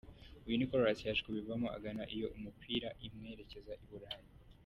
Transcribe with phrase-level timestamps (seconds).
[0.45, 4.27] Uyu Nicolas yaje kubivamo agana iyo gukina umupira imwerekeza i Burayi.